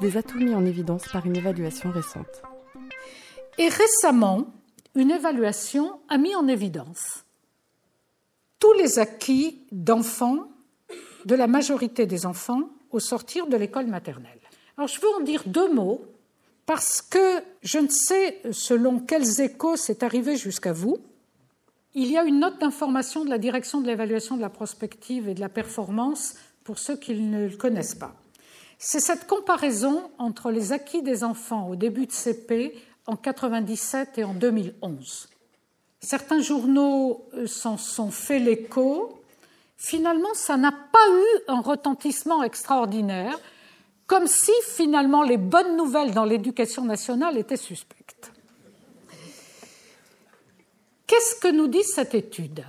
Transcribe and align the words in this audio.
des 0.00 0.16
atouts 0.16 0.38
mis 0.38 0.54
en 0.54 0.64
évidence 0.64 1.08
par 1.08 1.26
une 1.26 1.36
évaluation 1.36 1.90
récente. 1.90 2.42
Et 3.58 3.68
récemment, 3.68 4.46
une 4.94 5.10
évaluation 5.10 6.00
a 6.08 6.18
mis 6.18 6.34
en 6.34 6.46
évidence 6.48 7.24
tous 8.58 8.72
les 8.72 8.98
acquis 8.98 9.60
d'enfants, 9.70 10.48
de 11.24 11.34
la 11.34 11.46
majorité 11.46 12.06
des 12.06 12.26
enfants, 12.26 12.70
au 12.90 13.00
sortir 13.00 13.46
de 13.46 13.56
l'école 13.56 13.86
maternelle. 13.86 14.40
Alors 14.76 14.88
je 14.88 15.00
veux 15.00 15.08
en 15.18 15.20
dire 15.20 15.42
deux 15.46 15.72
mots 15.72 16.04
parce 16.66 17.02
que 17.02 17.42
je 17.62 17.78
ne 17.78 17.88
sais 17.88 18.40
selon 18.52 19.00
quels 19.00 19.40
échos 19.40 19.76
c'est 19.76 20.02
arrivé 20.02 20.36
jusqu'à 20.36 20.72
vous. 20.72 20.98
Il 21.94 22.10
y 22.10 22.18
a 22.18 22.24
une 22.24 22.40
note 22.40 22.60
d'information 22.60 23.24
de 23.24 23.30
la 23.30 23.38
direction 23.38 23.80
de 23.80 23.86
l'évaluation 23.86 24.36
de 24.36 24.40
la 24.40 24.50
prospective 24.50 25.28
et 25.28 25.34
de 25.34 25.40
la 25.40 25.48
performance 25.48 26.34
pour 26.64 26.78
ceux 26.78 26.96
qui 26.96 27.14
ne 27.14 27.48
le 27.48 27.56
connaissent 27.56 27.94
pas. 27.94 28.14
C'est 28.78 29.00
cette 29.00 29.26
comparaison 29.26 30.10
entre 30.18 30.52
les 30.52 30.72
acquis 30.72 31.02
des 31.02 31.24
enfants 31.24 31.68
au 31.68 31.74
début 31.74 32.06
de 32.06 32.12
CP 32.12 32.80
en 33.06 33.12
1997 33.12 34.18
et 34.18 34.24
en 34.24 34.34
2011. 34.34 35.28
Certains 36.00 36.40
journaux 36.40 37.28
euh, 37.34 37.46
s'en 37.48 37.76
sont 37.76 38.12
fait 38.12 38.38
l'écho. 38.38 39.20
Finalement, 39.76 40.32
ça 40.34 40.56
n'a 40.56 40.70
pas 40.70 41.08
eu 41.10 41.40
un 41.48 41.60
retentissement 41.60 42.44
extraordinaire, 42.44 43.38
comme 44.06 44.28
si 44.28 44.52
finalement 44.62 45.22
les 45.24 45.38
bonnes 45.38 45.76
nouvelles 45.76 46.14
dans 46.14 46.24
l'éducation 46.24 46.84
nationale 46.84 47.36
étaient 47.36 47.56
suspectes. 47.56 48.32
Qu'est-ce 51.06 51.34
que 51.36 51.48
nous 51.48 51.66
dit 51.66 51.82
cette 51.82 52.14
étude? 52.14 52.64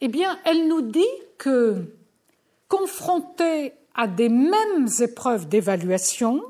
Eh 0.00 0.08
bien, 0.08 0.38
elle 0.44 0.66
nous 0.66 0.82
dit 0.82 1.04
que, 1.38 1.84
confrontés 2.68 3.72
à 3.94 4.06
des 4.06 4.28
mêmes 4.28 4.88
épreuves 5.00 5.48
d'évaluation, 5.48 6.42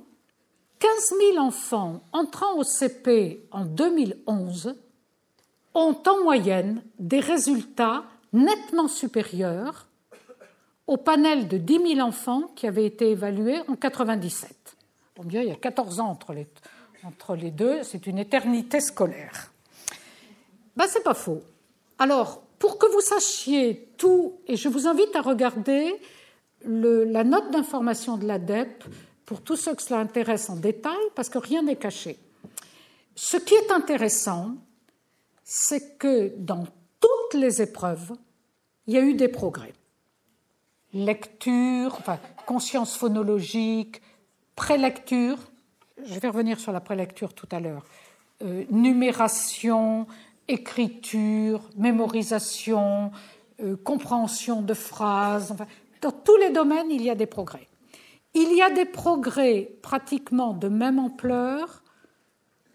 15 0.79 0.91
000 1.33 1.39
enfants 1.39 2.03
entrant 2.13 2.57
au 2.57 2.65
CP 2.65 3.47
en 3.51 3.65
2011 3.65 4.77
ont 5.75 5.97
en 6.07 6.23
moyenne 6.23 6.83
des 6.99 7.21
résultats 7.21 8.05
nettement 8.33 8.89
supérieurs 8.89 9.89
au 10.87 10.97
panel 10.97 11.49
de 11.49 11.57
10 11.57 11.95
000 11.95 12.01
enfants 12.01 12.51
qui 12.55 12.67
avaient 12.67 12.85
été 12.85 13.11
évalués 13.11 13.59
en 13.61 13.75
1997. 13.75 14.77
Bon, 15.17 15.25
bien, 15.25 15.43
il 15.43 15.49
y 15.49 15.53
a 15.53 15.57
14 15.57 16.01
ans 16.01 16.09
entre 16.09 16.33
les, 16.33 16.47
entre 17.05 17.37
les 17.37 17.51
deux, 17.51 17.83
c'est 17.83 18.07
une 18.07 18.19
éternité 18.19 18.81
scolaire. 18.81 19.53
Ben, 20.77 20.87
c'est 20.89 21.03
pas 21.03 21.15
faux. 21.15 21.43
Alors, 21.99 22.43
pour 22.59 22.79
que 22.79 22.87
vous 22.93 23.01
sachiez 23.01 23.89
tout, 23.97 24.35
et 24.47 24.57
je 24.57 24.69
vous 24.69 24.87
invite 24.87 25.15
à 25.15 25.21
regarder 25.21 25.95
la 26.67 27.25
note 27.25 27.51
d'information 27.51 28.17
de 28.17 28.27
l'ADEP 28.27 28.85
pour 29.25 29.43
tous 29.43 29.57
ceux 29.57 29.75
que 29.75 29.83
cela 29.83 30.01
intéresse 30.01 30.51
en 30.51 30.57
détail, 30.57 30.99
parce 31.15 31.29
que 31.29 31.39
rien 31.39 31.63
n'est 31.63 31.77
caché. 31.77 32.19
Ce 33.15 33.37
qui 33.37 33.55
est 33.55 33.71
intéressant, 33.71 34.57
c'est 35.45 35.99
que 35.99 36.33
dans 36.37 36.65
toutes 37.01 37.41
les 37.41 37.63
épreuves, 37.63 38.13
il 38.87 38.95
y 38.95 38.99
a 38.99 39.03
eu 39.03 39.15
des 39.15 39.29
progrès. 39.29 39.73
Lecture, 40.93 41.99
conscience 42.47 42.97
phonologique, 42.97 44.01
prélecture, 44.57 45.39
je 46.05 46.19
vais 46.19 46.29
revenir 46.29 46.61
sur 46.61 46.73
la 46.73 46.81
prélecture 46.81 47.35
tout 47.35 47.49
à 47.51 47.61
l'heure, 47.61 47.85
euh, 48.43 48.65
numération, 48.71 50.07
écriture, 50.49 51.63
mémorisation, 51.77 53.11
euh, 53.63 53.77
compréhension 53.77 54.63
de 54.63 54.75
phrases, 54.75 55.53
enfin, 55.53 55.67
dans 56.05 56.13
tous 56.13 56.37
les 56.37 56.51
domaines, 56.51 56.91
il 56.91 57.03
y 57.03 57.09
a 57.09 57.15
des 57.15 57.25
progrès. 57.25 57.67
Il 58.35 58.55
y 58.55 58.61
a 58.61 58.69
des 58.69 58.85
progrès 58.85 59.73
pratiquement 59.81 60.53
de 60.53 60.69
même 60.69 60.99
ampleur 60.99 61.83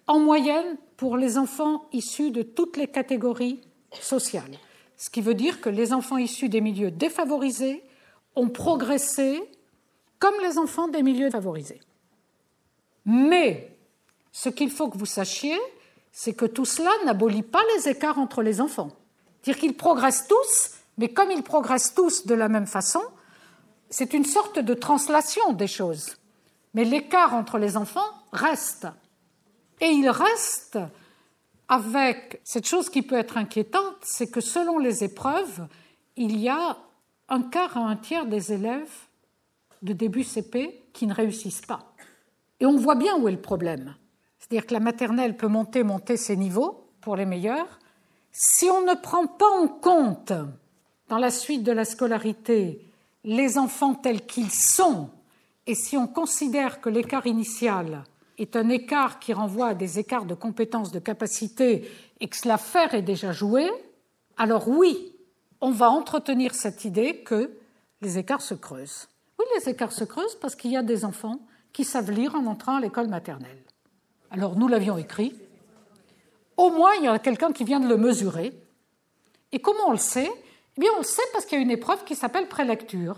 en 0.08 0.20
moyenne 0.20 0.78
pour 0.98 1.16
les 1.16 1.38
enfants 1.38 1.86
issus 1.94 2.32
de 2.32 2.42
toutes 2.42 2.76
les 2.76 2.88
catégories 2.88 3.62
sociales. 4.02 4.58
Ce 4.98 5.12
qui 5.12 5.22
veut 5.22 5.36
dire 5.36 5.62
que 5.62 5.70
les 5.70 5.94
enfants 5.94 6.18
issus 6.18 6.50
des 6.50 6.60
milieux 6.60 6.89
défavorisés 6.89 7.84
ont 8.36 8.50
progressé 8.50 9.44
comme 10.18 10.36
les 10.42 10.58
enfants 10.58 10.88
des 10.88 11.04
milieux 11.04 11.30
favorisés. 11.30 11.82
Mais 13.06 13.78
ce 14.32 14.50
qu'il 14.50 14.72
faut 14.72 14.89
que 14.89 14.98
vous 14.98 15.06
sachiez, 15.06 15.58
c'est 16.12 16.34
que 16.34 16.45
tout 16.45 16.66
cela 16.66 16.92
n'abolit 17.06 17.44
pas 17.44 17.62
les 17.76 17.89
écarts 17.89 18.18
entre 18.18 18.42
les 18.42 18.60
enfants. 18.60 18.89
Dire 19.44 19.56
qu'ils 19.56 19.78
progressent 19.78 20.28
tous, 20.28 20.72
mais 20.98 21.10
comme 21.10 21.30
ils 21.30 21.44
progressent 21.44 21.94
tous 21.94 22.26
de 22.26 22.34
la 22.34 22.50
même 22.50 22.68
façon, 22.68 23.02
c'est 23.89 24.14
une 24.14 24.26
sorte 24.26 24.60
de 24.60 24.73
translation 24.73 25.54
des 25.54 25.67
choses. 25.67 26.17
Mais 26.73 26.83
l'écart 26.83 27.33
entre 27.33 27.58
les 27.58 27.77
enfants 27.77 28.11
reste. 28.32 28.88
Et 29.82 29.88
il 29.88 30.10
reste 30.10 30.77
avec 31.67 32.42
cette 32.44 32.67
chose 32.67 32.89
qui 32.89 33.02
peut 33.02 33.17
être 33.17 33.38
inquiétante, 33.38 33.98
c'est 34.02 34.30
que 34.30 34.42
selon 34.42 34.80
les 34.80 35.04
épreuves, 35.04 35.67
il 36.16 36.38
y 36.38 36.50
a 36.50 36.77
un 37.30 37.44
quart 37.44 37.77
à 37.77 37.82
un 37.82 37.95
tiers 37.95 38.26
des 38.26 38.52
élèves 38.52 38.92
de 39.82 39.94
début 39.94 40.23
CP 40.23 40.83
qui 40.94 41.08
ne 41.08 41.14
réussissent 41.14 41.66
pas. 41.66 41.94
Et 42.60 42.66
on 42.66 42.76
voit 42.76 42.95
bien 42.95 43.16
où 43.17 43.27
est 43.27 43.33
le 43.33 43.42
problème. 43.42 43.95
C'est-à-dire 44.39 44.66
que 44.66 44.73
la 44.73 44.80
maternelle 44.80 45.38
peut 45.38 45.48
monter, 45.48 45.83
monter 45.83 46.17
ses 46.17 46.36
niveaux 46.36 46.89
pour 47.02 47.16
les 47.16 47.26
meilleurs. 47.26 47.80
Si 48.32 48.66
on 48.66 48.82
ne 48.82 48.95
prend 48.95 49.27
pas 49.27 49.50
en 49.50 49.67
compte, 49.67 50.33
dans 51.08 51.17
la 51.17 51.32
suite 51.32 51.64
de 51.64 51.71
la 51.71 51.86
scolarité, 51.86 52.89
les 53.24 53.58
enfants 53.58 53.96
tels 53.96 54.26
qu'ils 54.26 54.52
sont, 54.52 55.10
et 55.68 55.76
si 55.76 55.98
on 55.98 56.08
considère 56.08 56.82
que 56.82 56.90
l'écart 56.90 57.28
initial 57.28 58.04
est 58.38 58.56
un 58.56 58.70
écart 58.70 59.20
qui 59.20 59.34
renvoie 59.34 59.68
à 59.68 59.74
des 59.74 60.00
écarts 60.00 60.26
de 60.26 60.34
compétences, 60.34 60.92
de 60.92 61.00
capacités, 61.00 61.90
et 62.20 62.28
que 62.28 62.48
l'affaire 62.48 62.94
est 62.94 63.02
déjà 63.02 63.32
jouée, 63.32 63.70
alors 64.38 64.68
oui, 64.68 65.14
on 65.62 65.72
va 65.72 65.90
entretenir 65.90 66.56
cette 66.56 66.86
idée 66.86 67.18
que 67.18 67.52
les 68.02 68.18
écarts 68.18 68.42
se 68.42 68.54
creusent. 68.54 69.08
Oui, 69.38 69.46
les 69.58 69.70
écarts 69.70 69.92
se 69.92 70.06
creusent 70.06 70.38
parce 70.40 70.56
qu'il 70.56 70.72
y 70.72 70.78
a 70.78 70.84
des 70.84 71.04
enfants 71.04 71.40
qui 71.74 71.84
savent 71.84 72.12
lire 72.12 72.36
en 72.36 72.46
entrant 72.46 72.78
à 72.78 72.82
l'école 72.82 73.08
maternelle. 73.08 73.62
Alors 74.32 74.58
nous 74.58 74.68
l'avions 74.68 74.98
écrit. 74.98 75.36
Au 76.56 76.72
moins, 76.72 76.94
il 76.96 77.06
y 77.06 77.08
a 77.08 77.20
quelqu'un 77.20 77.52
qui 77.52 77.64
vient 77.64 77.80
de 77.80 77.88
le 77.88 77.98
mesurer. 77.98 78.54
Et 79.52 79.60
comment 79.60 79.88
on 79.88 79.92
le 79.92 79.98
sait? 79.98 80.30
Eh 80.80 80.82
bien, 80.82 80.92
on 80.95 81.00
le 81.00 81.04
sait 81.04 81.22
parce 81.34 81.45
qu'il 81.45 81.58
y 81.58 81.60
a 81.60 81.62
une 81.62 81.72
épreuve 81.72 82.06
qui 82.06 82.16
s'appelle 82.16 82.48
prélecture. 82.48 83.17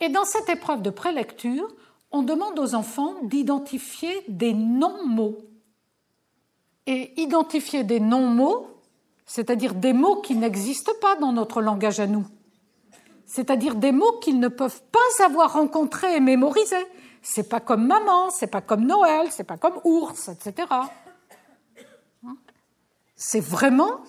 Et 0.00 0.08
dans 0.08 0.24
cette 0.24 0.48
épreuve 0.48 0.80
de 0.80 0.88
prélecture, 0.88 1.68
on 2.10 2.22
demande 2.22 2.58
aux 2.58 2.74
enfants 2.74 3.16
d'identifier 3.24 4.24
des 4.28 4.54
non-mots. 4.54 5.36
Et 6.86 7.12
identifier 7.20 7.84
des 7.84 8.00
non-mots, 8.00 8.66
c'est-à-dire 9.26 9.74
des 9.74 9.92
mots 9.92 10.22
qui 10.22 10.36
n'existent 10.36 10.94
pas 11.02 11.16
dans 11.16 11.34
notre 11.34 11.60
langage 11.60 12.00
à 12.00 12.06
nous, 12.06 12.24
c'est-à-dire 13.26 13.74
des 13.74 13.92
mots 13.92 14.18
qu'ils 14.22 14.40
ne 14.40 14.48
peuvent 14.48 14.82
pas 14.90 15.24
avoir 15.26 15.52
rencontrés 15.52 16.16
et 16.16 16.20
mémorisés. 16.20 16.86
C'est 17.20 17.46
pas 17.46 17.60
comme 17.60 17.86
maman, 17.86 18.30
c'est 18.30 18.46
pas 18.46 18.62
comme 18.62 18.86
Noël, 18.86 19.28
c'est 19.30 19.44
pas 19.44 19.58
comme 19.58 19.78
ours, 19.84 20.28
etc. 20.28 20.66
C'est 23.14 23.44
vraiment 23.44 24.00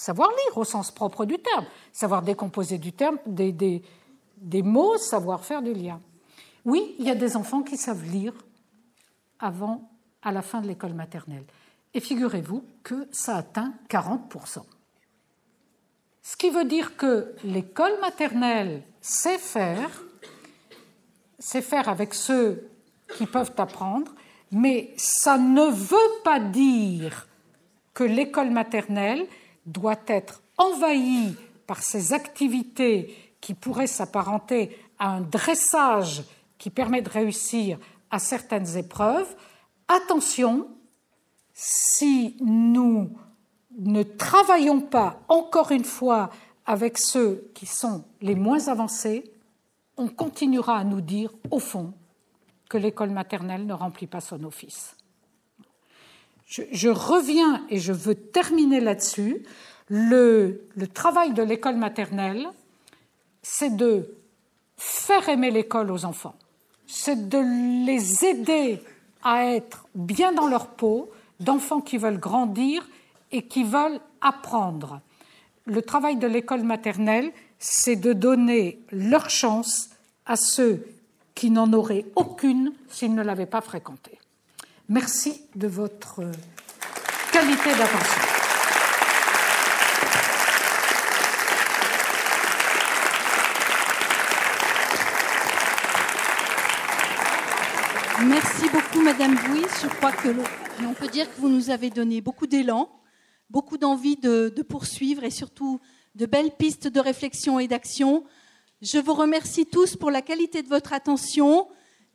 savoir 0.00 0.30
lire 0.30 0.56
au 0.56 0.64
sens 0.64 0.90
propre 0.90 1.26
du 1.26 1.36
terme, 1.38 1.66
savoir 1.92 2.22
décomposer 2.22 2.78
du 2.78 2.90
terme, 2.90 3.18
des, 3.26 3.52
des, 3.52 4.62
mots, 4.62 4.96
savoir 4.96 5.44
faire 5.44 5.60
du 5.60 5.74
lien. 5.74 6.00
Oui, 6.64 6.94
il 6.98 7.04
y 7.04 7.10
a 7.10 7.14
des 7.14 7.36
enfants 7.36 7.62
qui 7.62 7.76
savent 7.76 8.04
lire 8.04 8.32
avant, 9.38 9.90
à 10.22 10.32
la 10.32 10.40
fin 10.40 10.62
de 10.62 10.66
l'école 10.66 10.94
maternelle. 10.94 11.44
Et 11.92 12.00
figurez-vous 12.00 12.64
que 12.82 13.08
ça 13.12 13.36
atteint 13.36 13.74
40%. 13.90 14.62
Ce 16.22 16.36
qui 16.36 16.48
veut 16.48 16.64
dire 16.64 16.96
que 16.96 17.34
l'école 17.44 18.00
maternelle 18.00 18.82
sait 19.02 19.38
faire, 19.38 20.02
sait 21.38 21.62
faire 21.62 21.90
avec 21.90 22.14
ceux 22.14 22.70
qui 23.18 23.26
peuvent 23.26 23.52
apprendre, 23.58 24.12
mais 24.50 24.94
ça 24.96 25.36
ne 25.36 25.70
veut 25.70 26.22
pas 26.24 26.40
dire 26.40 27.28
que 27.92 28.04
l'école 28.04 28.50
maternelle 28.50 29.26
doit 29.66 30.00
être 30.06 30.42
envahie 30.56 31.34
par 31.66 31.82
ces 31.82 32.12
activités 32.12 33.16
qui 33.40 33.54
pourraient 33.54 33.86
s'apparenter 33.86 34.76
à 34.98 35.10
un 35.10 35.20
dressage 35.20 36.24
qui 36.58 36.70
permet 36.70 37.02
de 37.02 37.08
réussir 37.08 37.78
à 38.10 38.18
certaines 38.18 38.76
épreuves, 38.76 39.34
attention, 39.88 40.68
si 41.54 42.36
nous 42.40 43.10
ne 43.78 44.02
travaillons 44.02 44.80
pas 44.80 45.20
encore 45.28 45.70
une 45.70 45.84
fois 45.84 46.30
avec 46.66 46.98
ceux 46.98 47.50
qui 47.54 47.66
sont 47.66 48.04
les 48.20 48.34
moins 48.34 48.68
avancés, 48.68 49.32
on 49.96 50.08
continuera 50.08 50.78
à 50.78 50.84
nous 50.84 51.00
dire, 51.00 51.32
au 51.50 51.58
fond, 51.58 51.94
que 52.68 52.78
l'école 52.78 53.10
maternelle 53.10 53.66
ne 53.66 53.74
remplit 53.74 54.06
pas 54.06 54.20
son 54.20 54.44
office. 54.44 54.96
Je, 56.50 56.88
reviens 56.88 57.64
et 57.70 57.78
je 57.78 57.92
veux 57.92 58.14
terminer 58.14 58.80
là-dessus. 58.80 59.42
Le 59.88 60.58
travail 60.92 61.32
de 61.32 61.42
l'école 61.42 61.76
maternelle, 61.76 62.48
c'est 63.42 63.76
de 63.76 64.14
faire 64.76 65.28
aimer 65.28 65.50
l'école 65.50 65.90
aux 65.90 66.04
enfants 66.04 66.34
c'est 66.90 67.28
de 67.28 67.86
les 67.86 68.24
aider 68.24 68.80
à 69.22 69.44
être 69.44 69.86
bien 69.94 70.32
dans 70.32 70.48
leur 70.48 70.66
peau, 70.66 71.10
d'enfants 71.38 71.80
qui 71.80 71.98
veulent 71.98 72.18
grandir 72.18 72.86
et 73.30 73.42
qui 73.46 73.62
veulent 73.62 74.00
apprendre. 74.20 75.00
Le 75.66 75.82
travail 75.82 76.16
de 76.16 76.26
l'école 76.26 76.64
maternelle, 76.64 77.30
c'est 77.58 77.96
de 77.96 78.12
donner 78.12 78.80
leur 78.90 79.30
chance 79.30 79.90
à 80.26 80.36
ceux 80.36 80.84
qui 81.34 81.50
n'en 81.50 81.72
auraient 81.72 82.06
aucune 82.16 82.72
s'ils 82.88 83.14
ne 83.14 83.22
l'avaient 83.22 83.46
pas 83.46 83.60
fréquentée. 83.60 84.18
Merci 84.92 85.42
de 85.54 85.68
votre 85.68 86.20
qualité 87.32 87.70
d'attention. 87.70 88.22
Merci 98.26 98.68
beaucoup, 98.72 99.00
Madame 99.04 99.36
Bouy. 99.36 99.62
Je 99.80 99.86
crois 99.86 100.10
que 100.10 100.30
on 100.84 100.94
peut 100.94 101.06
dire 101.06 101.32
que 101.32 101.40
vous 101.40 101.48
nous 101.48 101.70
avez 101.70 101.90
donné 101.90 102.20
beaucoup 102.20 102.48
d'élan, 102.48 102.90
beaucoup 103.48 103.78
d'envie 103.78 104.16
de, 104.16 104.48
de, 104.48 104.62
poursuivre 104.62 105.22
et 105.22 105.30
surtout 105.30 105.78
de 106.16 106.26
belles 106.26 106.50
pistes 106.50 106.88
de 106.88 106.98
réflexion 106.98 107.60
et 107.60 107.68
d'action. 107.68 108.24
Je 108.82 108.98
vous 108.98 109.14
remercie 109.14 109.66
tous 109.66 109.94
pour 109.94 110.10
la 110.10 110.20
qualité 110.20 110.64
de 110.64 110.68
votre 110.68 110.92
attention. 110.92 111.68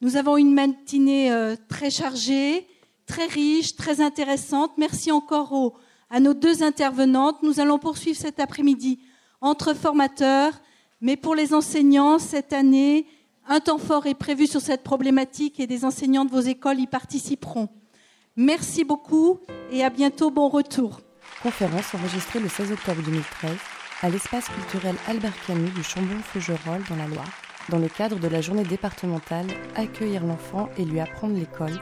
Nous 0.05 0.17
avons 0.17 0.37
une 0.37 0.53
matinée 0.53 1.31
euh, 1.31 1.55
très 1.67 1.89
chargée, 1.89 2.67
très 3.07 3.25
riche, 3.25 3.75
très 3.75 4.01
intéressante. 4.01 4.73
Merci 4.77 5.11
encore 5.11 5.51
aux, 5.51 5.73
à 6.11 6.19
nos 6.19 6.35
deux 6.35 6.61
intervenantes. 6.61 7.41
Nous 7.41 7.59
allons 7.59 7.79
poursuivre 7.79 8.15
cet 8.15 8.39
après-midi 8.39 8.99
entre 9.41 9.73
formateurs, 9.73 10.53
mais 11.01 11.17
pour 11.17 11.33
les 11.33 11.55
enseignants, 11.55 12.19
cette 12.19 12.53
année, 12.53 13.07
un 13.47 13.59
temps 13.59 13.79
fort 13.79 14.05
est 14.05 14.13
prévu 14.13 14.45
sur 14.45 14.61
cette 14.61 14.83
problématique 14.83 15.59
et 15.59 15.65
des 15.65 15.85
enseignants 15.85 16.25
de 16.25 16.29
vos 16.29 16.39
écoles 16.39 16.79
y 16.79 16.85
participeront. 16.85 17.69
Merci 18.35 18.83
beaucoup 18.83 19.39
et 19.71 19.83
à 19.83 19.89
bientôt. 19.89 20.29
Bon 20.29 20.49
retour. 20.49 20.99
Conférence 21.41 21.95
enregistrée 21.95 22.41
le 22.41 22.47
16 22.47 22.73
octobre 22.73 23.01
2013 23.01 23.57
à 24.03 24.09
l'espace 24.11 24.49
culturel 24.49 24.97
Albert 25.07 25.33
Camus 25.47 25.71
du 25.71 25.81
Chambon-Feugerolles 25.81 26.83
dans 26.89 26.95
la 26.95 27.07
Loire, 27.07 27.31
dans 27.69 27.79
le 27.79 27.87
cadre 27.87 28.19
de 28.19 28.27
la 28.27 28.41
journée 28.41 28.63
départementale 28.63 29.47
Accueillir 29.75 30.25
l'enfant 30.25 30.69
et 30.77 30.85
lui 30.85 30.99
apprendre 30.99 31.35
l'école, 31.35 31.79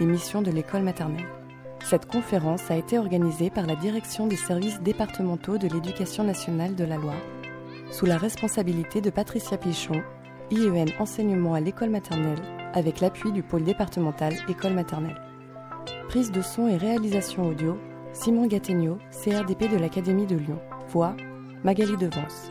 les 0.00 0.06
missions 0.06 0.42
de 0.42 0.50
l'école 0.50 0.82
maternelle. 0.82 1.26
Cette 1.84 2.06
conférence 2.06 2.70
a 2.70 2.76
été 2.76 2.98
organisée 2.98 3.50
par 3.50 3.66
la 3.66 3.76
Direction 3.76 4.26
des 4.26 4.36
services 4.36 4.80
départementaux 4.80 5.58
de 5.58 5.68
l'éducation 5.68 6.24
nationale 6.24 6.74
de 6.74 6.84
la 6.84 6.96
Loire, 6.96 7.22
sous 7.90 8.06
la 8.06 8.18
responsabilité 8.18 9.00
de 9.00 9.10
Patricia 9.10 9.56
Pichon, 9.56 10.02
IEN 10.50 10.86
Enseignement 10.98 11.54
à 11.54 11.60
l'école 11.60 11.90
maternelle, 11.90 12.42
avec 12.74 13.00
l'appui 13.00 13.32
du 13.32 13.42
pôle 13.42 13.64
départemental 13.64 14.34
École 14.48 14.74
maternelle. 14.74 15.20
Prise 16.08 16.30
de 16.32 16.42
son 16.42 16.68
et 16.68 16.76
réalisation 16.76 17.46
audio, 17.46 17.78
Simon 18.12 18.46
Gattegno, 18.46 18.98
CRDP 19.10 19.70
de 19.70 19.78
l'Académie 19.78 20.26
de 20.26 20.36
Lyon. 20.36 20.58
Voix, 20.88 21.14
Magali 21.64 21.96
Devance. 21.96 22.50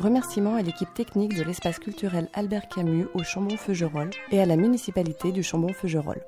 Remerciements 0.00 0.54
à 0.54 0.62
l'équipe 0.62 0.94
technique 0.94 1.34
de 1.36 1.42
l'espace 1.42 1.80
culturel 1.80 2.28
Albert 2.32 2.68
Camus 2.68 3.06
au 3.14 3.24
Chambon-Feugerolles 3.24 4.12
et 4.30 4.40
à 4.40 4.46
la 4.46 4.54
municipalité 4.54 5.32
du 5.32 5.42
Chambon-Feugerolles. 5.42 6.22